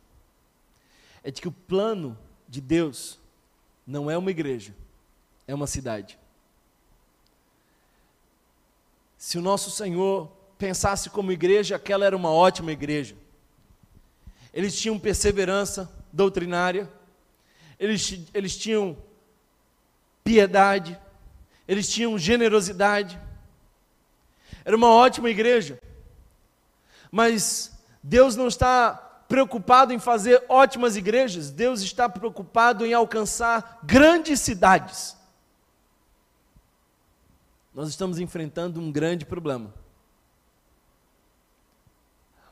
[1.24, 2.18] é de que o plano
[2.48, 3.20] de Deus
[3.88, 4.76] não é uma igreja,
[5.48, 6.20] é uma cidade.
[9.18, 13.16] Se o nosso Senhor pensasse como igreja, aquela era uma ótima igreja
[14.54, 16.90] eles tinham perseverança doutrinária,
[17.80, 18.96] eles, eles tinham
[20.24, 21.00] piedade,
[21.68, 23.20] eles tinham generosidade.
[24.64, 25.80] Era uma ótima igreja.
[27.12, 28.94] Mas Deus não está
[29.28, 35.18] preocupado em fazer ótimas igrejas, Deus está preocupado em alcançar grandes cidades.
[37.74, 39.74] nós estamos enfrentando um grande problema.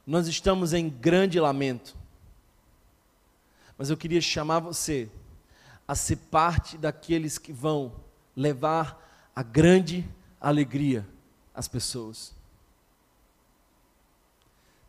[0.06, 1.96] Nós estamos em grande lamento.
[3.78, 5.10] Mas eu queria chamar você
[5.88, 7.94] a ser parte daqueles que vão
[8.36, 10.08] levar a grande
[10.40, 11.08] alegria
[11.54, 12.34] às pessoas.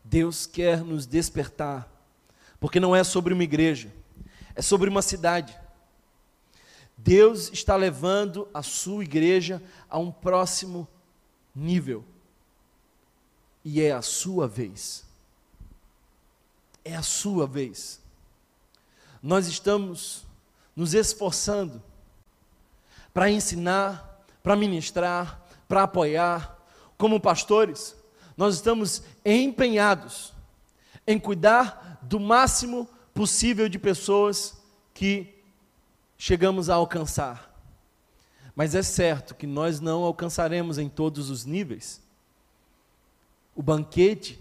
[0.03, 1.89] Deus quer nos despertar,
[2.59, 3.91] porque não é sobre uma igreja,
[4.55, 5.57] é sobre uma cidade.
[6.97, 10.87] Deus está levando a sua igreja a um próximo
[11.55, 12.03] nível.
[13.63, 15.05] E é a sua vez.
[16.83, 18.01] É a sua vez.
[19.21, 20.25] Nós estamos
[20.75, 21.81] nos esforçando
[23.13, 26.57] para ensinar, para ministrar, para apoiar.
[26.97, 27.95] Como pastores,
[28.35, 30.33] nós estamos empenhados
[31.05, 34.57] em cuidar do máximo possível de pessoas
[34.93, 35.33] que
[36.17, 37.51] chegamos a alcançar.
[38.55, 42.01] Mas é certo que nós não alcançaremos em todos os níveis.
[43.55, 44.39] O banquete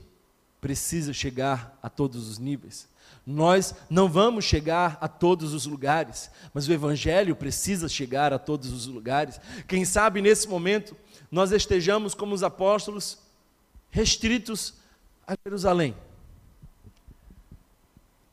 [0.61, 2.88] precisa chegar a todos os níveis.
[3.27, 8.72] Nós não vamos chegar a todos os lugares, mas o Evangelho precisa chegar a todos
[8.72, 9.40] os lugares.
[9.68, 10.96] Quem sabe nesse momento
[11.31, 13.18] nós estejamos como os apóstolos,
[13.90, 14.75] restritos
[15.27, 15.94] a Jerusalém.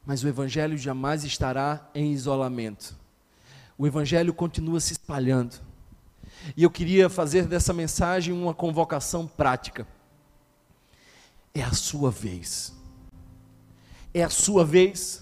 [0.05, 2.95] Mas o Evangelho jamais estará em isolamento.
[3.77, 5.55] O Evangelho continua se espalhando.
[6.57, 9.87] E eu queria fazer dessa mensagem uma convocação prática.
[11.59, 12.79] É a sua vez
[14.13, 15.21] é a sua vez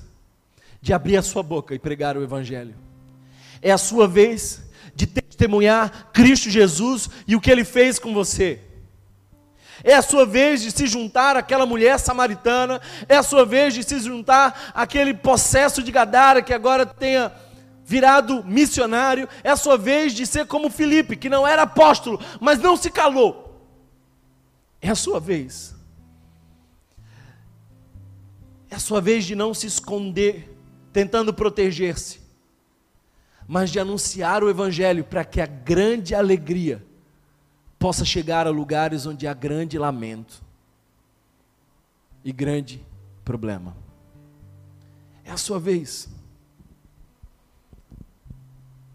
[0.82, 2.76] de abrir a sua boca e pregar o Evangelho.
[3.62, 4.62] É a sua vez
[4.95, 8.62] de testemunhar Cristo Jesus e o que ele fez com você.
[9.84, 13.84] É a sua vez de se juntar àquela mulher samaritana, é a sua vez de
[13.84, 17.32] se juntar àquele possesso de Gadara que agora tenha
[17.84, 22.60] virado missionário, é a sua vez de ser como Filipe, que não era apóstolo, mas
[22.60, 23.43] não se calou.
[24.82, 25.76] É a sua vez
[28.69, 30.56] é a sua vez de não se esconder,
[30.91, 32.19] tentando proteger-se,
[33.47, 36.86] mas de anunciar o Evangelho para que a grande alegria
[37.80, 40.43] possa chegar a lugares onde há grande lamento
[42.23, 42.84] e grande
[43.23, 43.75] problema.
[45.23, 46.10] É a sua vez.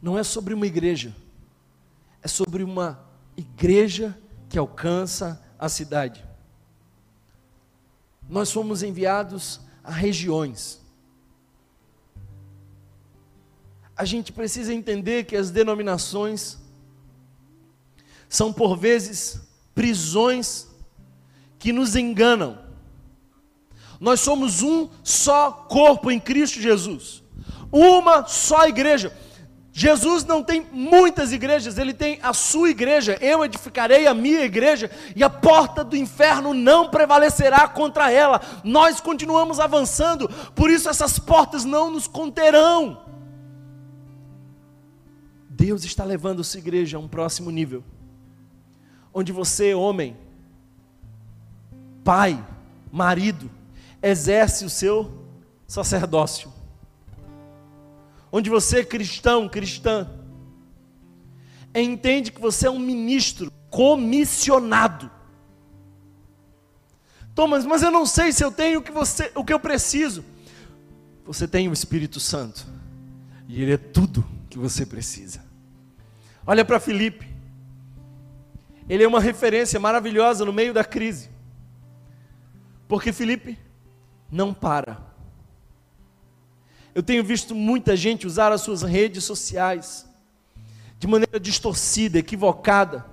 [0.03, 1.15] Não é sobre uma igreja,
[2.23, 3.01] é sobre uma
[3.37, 6.25] igreja que alcança a cidade
[8.33, 10.81] nós fomos enviados a regiões.
[13.95, 16.57] A gente precisa entender que as denominações
[18.31, 19.38] são por vezes
[19.75, 20.66] prisões
[21.59, 22.59] que nos enganam.
[24.01, 27.23] Nós somos um só corpo em Cristo Jesus,
[27.71, 29.14] uma só igreja.
[29.75, 33.17] Jesus não tem muitas igrejas, ele tem a sua igreja.
[33.23, 38.43] Eu edificarei a minha igreja e a porta do inferno não prevalecerá contra ela.
[38.63, 43.01] Nós continuamos avançando, por isso essas portas não nos conterão.
[45.49, 47.83] Deus está levando sua igreja a um próximo nível,
[49.15, 50.15] onde você, homem,
[52.05, 52.45] pai,
[52.91, 53.51] marido,
[54.03, 55.27] exerce o seu
[55.67, 56.52] sacerdócio
[58.33, 60.11] onde você, cristão, cristã,
[61.75, 65.11] entende que você é um ministro comissionado.
[67.35, 70.25] Thomas, mas eu não sei se eu tenho o que, você, o que eu preciso.
[71.25, 72.66] Você tem o Espírito Santo,
[73.47, 75.45] e Ele é tudo que você precisa.
[76.45, 77.33] Olha para Felipe,
[78.88, 81.31] ele é uma referência maravilhosa no meio da crise,
[82.88, 83.57] porque Felipe
[84.31, 85.12] não para
[86.95, 90.07] eu tenho visto muita gente usar as suas redes sociais
[90.99, 93.05] de maneira distorcida, equivocada.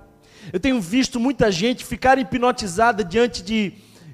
[0.52, 3.72] Eu tenho visto muita gente ficar hipnotizada diante de,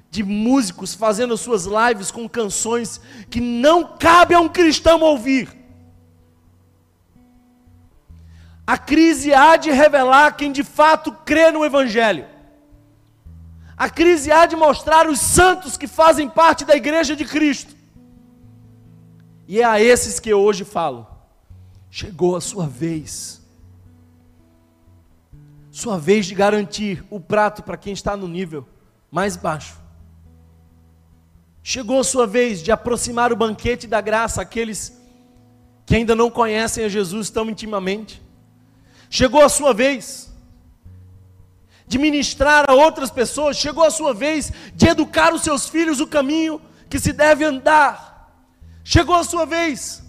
[0.09, 2.99] de músicos fazendo as suas lives com canções
[3.29, 5.55] que não cabe a um cristão ouvir.
[8.65, 12.25] A crise há de revelar quem de fato crê no Evangelho.
[13.77, 17.76] A crise há de mostrar os santos que fazem parte da igreja de Cristo.
[19.47, 21.07] E é a esses que eu hoje falo.
[21.89, 23.41] Chegou a sua vez.
[25.71, 28.67] Sua vez de garantir o prato para quem está no nível
[29.09, 29.79] mais baixo.
[31.63, 34.97] Chegou a sua vez de aproximar o banquete da graça àqueles
[35.85, 38.21] que ainda não conhecem a Jesus tão intimamente.
[39.09, 40.33] Chegou a sua vez
[41.87, 43.57] de ministrar a outras pessoas.
[43.57, 48.06] Chegou a sua vez de educar os seus filhos o caminho que se deve andar.
[48.89, 50.01] Chegou a sua vez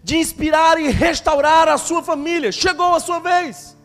[0.00, 2.52] de inspirar e restaurar a sua família.
[2.52, 3.76] Chegou a sua vez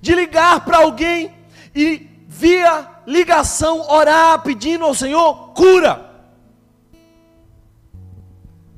[0.00, 1.32] de ligar para alguém
[1.72, 6.04] e via ligação orar pedindo ao Senhor cura.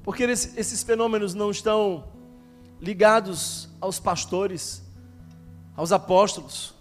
[0.03, 2.05] Porque esses fenômenos não estão
[2.83, 4.83] ligados aos pastores,
[5.75, 6.75] aos apóstolos.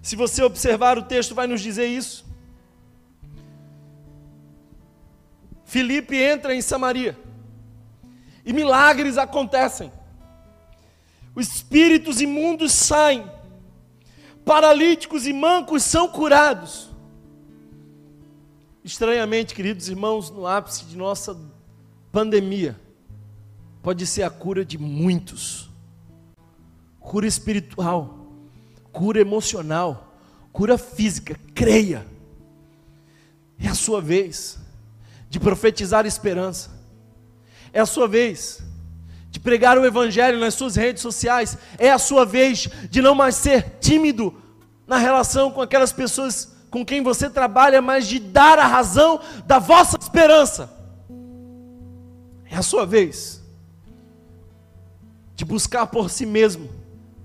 [0.00, 2.24] Se você observar o texto, vai nos dizer isso.
[5.68, 7.14] Filipe entra em Samaria
[8.42, 9.92] e milagres acontecem.
[11.34, 13.30] Os espíritos imundos saem,
[14.46, 16.88] paralíticos e mancos são curados.
[18.82, 21.38] Estranhamente, queridos irmãos, no ápice de nossa
[22.10, 22.74] pandemia,
[23.82, 25.68] pode ser a cura de muitos
[26.98, 28.26] cura espiritual,
[28.92, 30.14] cura emocional,
[30.50, 31.38] cura física.
[31.54, 32.06] Creia,
[33.58, 34.58] é a sua vez
[35.28, 36.70] de profetizar esperança,
[37.72, 38.62] é a sua vez
[39.30, 43.34] de pregar o Evangelho nas suas redes sociais, é a sua vez de não mais
[43.34, 44.34] ser tímido
[44.86, 49.58] na relação com aquelas pessoas com quem você trabalha, mas de dar a razão da
[49.58, 50.70] vossa esperança.
[52.50, 53.42] É a sua vez
[55.34, 56.68] de buscar por si mesmo,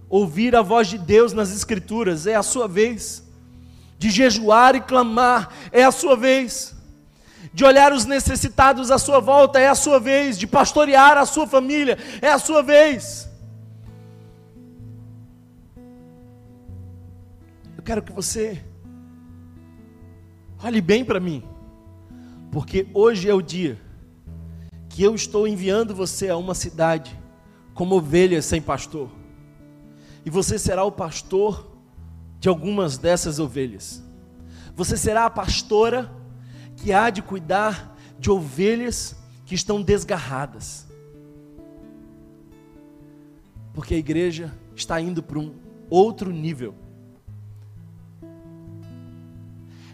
[0.08, 3.24] ouvir a voz de Deus nas Escrituras, é a sua vez
[3.98, 6.73] de jejuar e clamar, é a sua vez
[7.54, 11.46] de olhar os necessitados à sua volta, é a sua vez, de pastorear a sua
[11.46, 13.30] família, é a sua vez.
[17.78, 18.64] Eu quero que você
[20.64, 21.44] olhe bem para mim,
[22.52, 23.80] porque hoje é o dia
[24.90, 27.20] que eu estou enviando você a uma cidade
[27.74, 29.10] como ovelhas sem pastor.
[30.26, 31.72] E você será o pastor
[32.40, 34.04] de algumas dessas ovelhas.
[34.76, 36.12] Você será a pastora
[36.84, 39.16] que há de cuidar de ovelhas
[39.46, 40.86] que estão desgarradas.
[43.74, 45.56] Porque a igreja está indo para um
[45.90, 46.76] outro nível.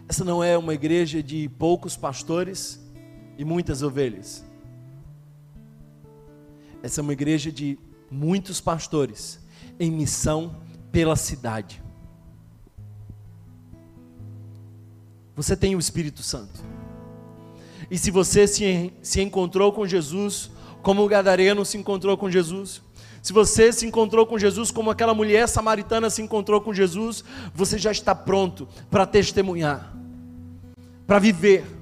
[0.08, 2.80] Essa não é uma igreja de poucos pastores
[3.38, 4.44] e muitas ovelhas.
[6.82, 7.78] Essa é uma igreja de
[8.10, 9.38] muitos pastores
[9.78, 10.56] em missão
[10.90, 11.80] pela cidade.
[15.36, 16.79] Você tem o Espírito Santo.
[17.90, 20.50] E se você se, se encontrou com Jesus,
[20.82, 22.82] como o Gadareno se encontrou com Jesus,
[23.22, 27.24] se você se encontrou com Jesus como aquela mulher samaritana se encontrou com Jesus,
[27.54, 29.94] você já está pronto para testemunhar,
[31.06, 31.80] para viver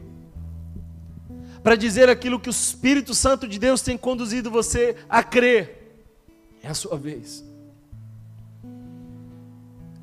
[1.63, 6.01] para dizer aquilo que o Espírito Santo de Deus tem conduzido você a crer.
[6.63, 7.45] É a sua vez.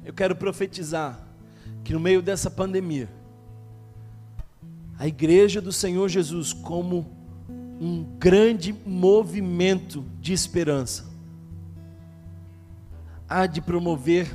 [0.04, 1.20] Eu quero profetizar
[1.84, 3.10] que no meio dessa pandemia,
[4.98, 7.06] a igreja do Senhor Jesus, como
[7.80, 11.06] um grande movimento de esperança,
[13.28, 14.28] há de promover,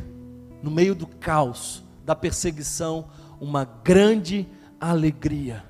[0.63, 3.09] no meio do caos, da perseguição,
[3.41, 4.47] uma grande
[4.79, 5.65] alegria.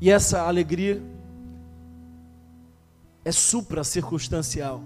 [0.00, 1.00] E essa alegria
[3.24, 4.82] é supra-circunstancial.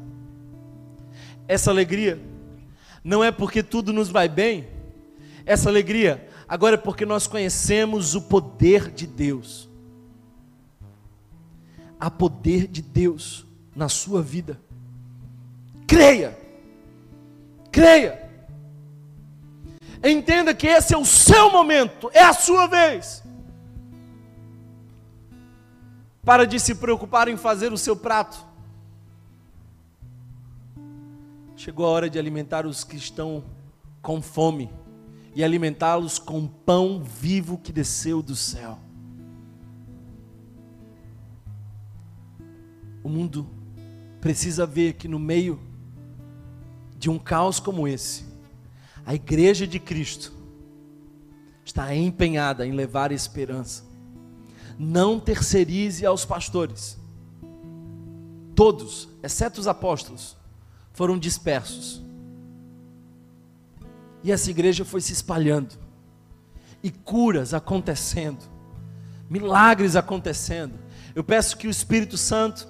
[1.46, 2.20] Essa alegria
[3.02, 4.68] não é porque tudo nos vai bem,
[5.46, 9.68] essa alegria agora é porque nós conhecemos o poder de Deus.
[12.00, 14.58] Há poder de Deus na sua vida.
[15.86, 16.38] Creia,
[17.70, 18.28] creia.
[20.02, 23.22] Entenda que esse é o seu momento, é a sua vez.
[26.24, 28.46] Para de se preocupar em fazer o seu prato.
[31.56, 33.42] Chegou a hora de alimentar os que estão
[34.00, 34.70] com fome
[35.38, 38.76] e alimentá-los com pão vivo que desceu do céu.
[43.04, 43.48] O mundo
[44.20, 45.60] precisa ver que no meio
[46.98, 48.24] de um caos como esse,
[49.06, 50.32] a igreja de Cristo
[51.64, 53.86] está empenhada em levar esperança
[54.76, 56.98] não terceirize aos pastores.
[58.56, 60.36] Todos, exceto os apóstolos,
[60.92, 62.02] foram dispersos.
[64.22, 65.76] E essa igreja foi se espalhando,
[66.82, 68.44] e curas acontecendo,
[69.28, 70.74] milagres acontecendo.
[71.14, 72.68] Eu peço que o Espírito Santo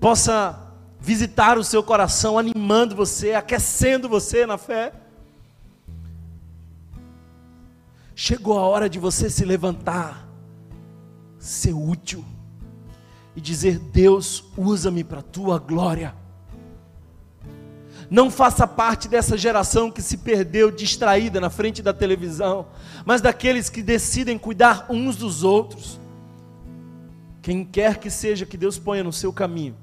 [0.00, 4.92] possa visitar o seu coração, animando você, aquecendo você na fé.
[8.14, 10.26] Chegou a hora de você se levantar
[11.38, 12.24] ser útil
[13.34, 16.14] e dizer: Deus, usa-me para a tua glória.
[18.10, 22.66] Não faça parte dessa geração que se perdeu distraída na frente da televisão,
[23.04, 26.00] mas daqueles que decidem cuidar uns dos outros.
[27.42, 29.76] Quem quer que seja que Deus ponha no seu caminho,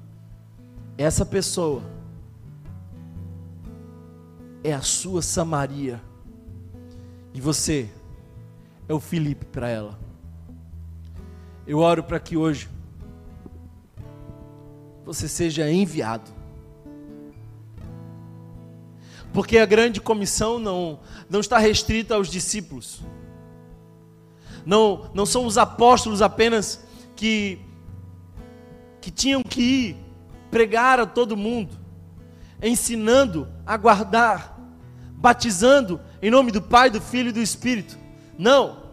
[0.96, 1.82] essa pessoa
[4.62, 6.00] é a sua Samaria.
[7.34, 7.90] E você
[8.88, 9.98] é o Filipe para ela.
[11.66, 12.68] Eu oro para que hoje
[15.04, 16.30] você seja enviado.
[19.34, 23.02] Porque a grande comissão não, não está restrita aos discípulos.
[24.64, 27.58] Não, não são os apóstolos apenas que,
[29.00, 29.96] que tinham que ir
[30.52, 31.76] pregar a todo mundo,
[32.62, 34.56] ensinando a guardar,
[35.16, 37.98] batizando em nome do Pai, do Filho e do Espírito.
[38.38, 38.84] Não.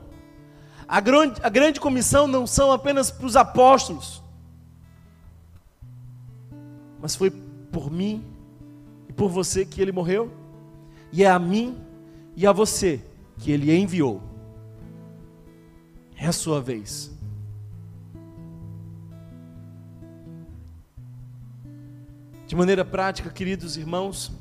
[0.87, 4.23] A grande, a grande comissão não são apenas para os apóstolos,
[6.99, 8.30] mas foi por mim
[9.11, 10.31] e por você que ele morreu,
[11.11, 11.77] e é a mim
[12.33, 13.03] e a você
[13.37, 14.21] que ele enviou.
[16.15, 17.11] É a sua vez.
[22.47, 24.31] De maneira prática, queridos irmãos,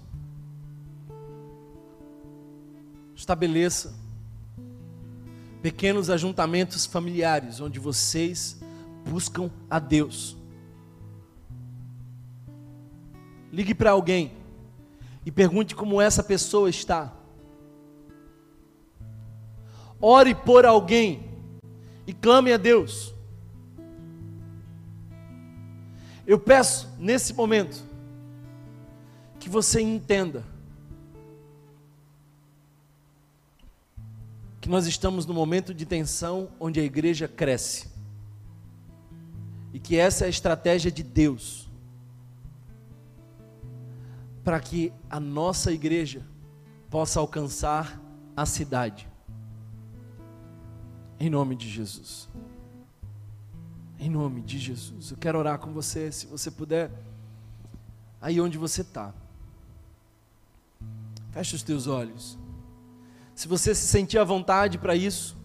[3.17, 3.93] estabeleça
[5.61, 8.61] pequenos ajuntamentos familiares onde vocês
[9.05, 10.37] buscam a Deus.
[13.53, 14.39] Ligue para alguém
[15.25, 17.13] e pergunte como essa pessoa está.
[20.01, 21.31] Ore por alguém
[22.07, 23.15] e clame a Deus.
[26.27, 27.83] Eu peço nesse momento
[29.39, 30.45] que você entenda
[34.61, 37.89] que nós estamos no momento de tensão onde a igreja cresce.
[39.73, 41.70] E que essa é a estratégia de Deus
[44.51, 46.27] para que a nossa igreja
[46.91, 48.03] possa alcançar
[48.37, 49.09] a cidade.
[51.21, 52.29] Em nome de Jesus.
[53.97, 55.13] Em nome de Jesus.
[55.13, 56.91] Eu quero orar com você, se você puder,
[58.21, 59.15] aí onde você está.
[61.31, 62.37] Feche os teus olhos.
[63.37, 65.37] Se você se sentir à vontade para isso,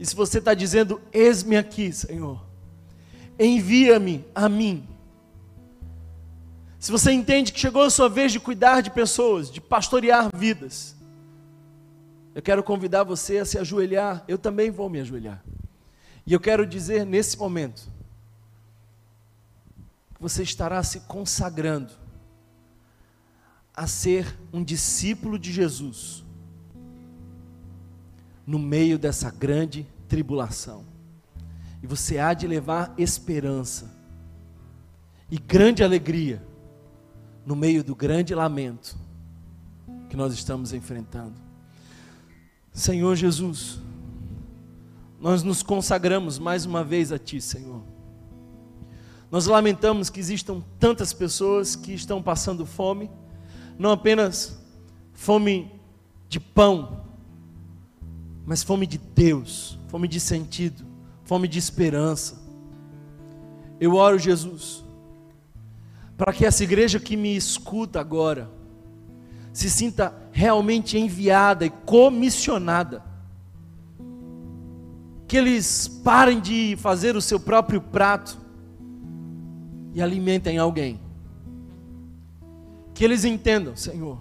[0.00, 2.42] e se você está dizendo: Eis-me aqui, Senhor,
[3.38, 4.88] envia-me a mim.
[6.82, 10.96] Se você entende que chegou a sua vez de cuidar de pessoas, de pastorear vidas,
[12.34, 15.40] eu quero convidar você a se ajoelhar, eu também vou me ajoelhar.
[16.26, 17.88] E eu quero dizer nesse momento,
[20.12, 21.92] que você estará se consagrando
[23.72, 26.24] a ser um discípulo de Jesus
[28.44, 30.84] no meio dessa grande tribulação.
[31.80, 33.88] E você há de levar esperança
[35.30, 36.50] e grande alegria
[37.44, 38.96] no meio do grande lamento
[40.08, 41.34] que nós estamos enfrentando.
[42.72, 43.78] Senhor Jesus,
[45.20, 47.82] nós nos consagramos mais uma vez a Ti, Senhor.
[49.30, 53.10] Nós lamentamos que existam tantas pessoas que estão passando fome
[53.78, 54.60] não apenas
[55.12, 55.70] fome
[56.28, 57.04] de pão,
[58.46, 60.84] mas fome de Deus, fome de sentido,
[61.24, 62.40] fome de esperança.
[63.80, 64.81] Eu oro, Jesus,
[66.22, 68.48] para que essa igreja que me escuta agora
[69.52, 73.02] se sinta realmente enviada e comissionada.
[75.26, 78.38] Que eles parem de fazer o seu próprio prato
[79.92, 81.00] e alimentem alguém
[82.94, 84.20] que eles entendam, Senhor,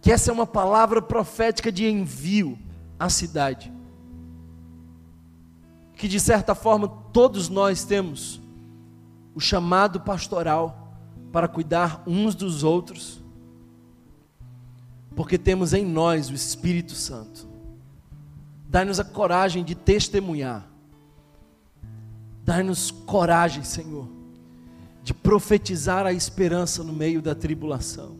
[0.00, 2.58] que essa é uma palavra profética de envio
[2.98, 3.70] à cidade.
[5.96, 8.41] Que de certa forma todos nós temos
[9.34, 10.94] o chamado pastoral
[11.32, 13.22] para cuidar uns dos outros,
[15.16, 17.48] porque temos em nós o Espírito Santo.
[18.68, 20.66] Dai-nos a coragem de testemunhar.
[22.44, 24.22] Dai-nos coragem, Senhor
[25.02, 28.16] de profetizar a esperança no meio da tribulação.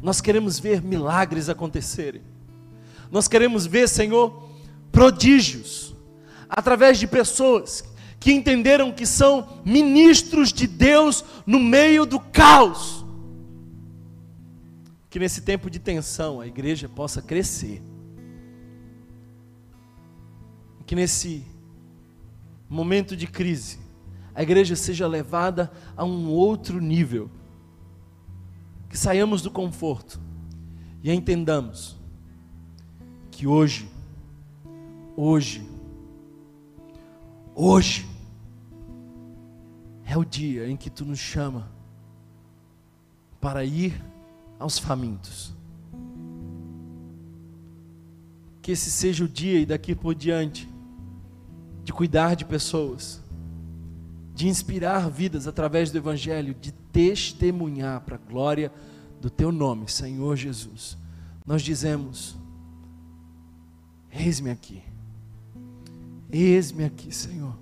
[0.00, 2.22] Nós queremos ver milagres acontecerem.
[3.10, 4.48] Nós queremos ver, Senhor,
[4.90, 5.94] prodígios
[6.48, 7.84] através de pessoas
[8.22, 13.04] que entenderam que são ministros de Deus no meio do caos.
[15.10, 17.82] Que nesse tempo de tensão a igreja possa crescer.
[20.86, 21.44] Que nesse
[22.68, 23.80] momento de crise
[24.32, 27.28] a igreja seja levada a um outro nível.
[28.88, 30.20] Que saiamos do conforto
[31.02, 31.98] e entendamos
[33.32, 33.88] que hoje,
[35.16, 35.66] hoje,
[37.52, 38.11] hoje,
[40.12, 41.70] é o dia em que tu nos chama
[43.40, 43.98] para ir
[44.58, 45.54] aos famintos.
[48.60, 50.68] Que esse seja o dia e daqui por diante
[51.82, 53.22] de cuidar de pessoas
[54.34, 58.72] de inspirar vidas através do Evangelho, de testemunhar para a glória
[59.20, 60.96] do teu nome, Senhor Jesus,
[61.46, 62.36] nós dizemos:
[64.10, 64.82] Eis-me aqui.
[66.30, 67.61] Eis-me aqui, Senhor.